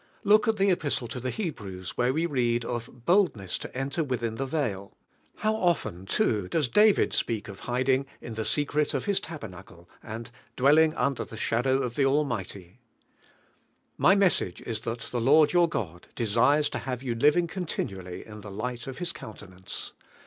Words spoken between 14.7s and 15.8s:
that the Lord your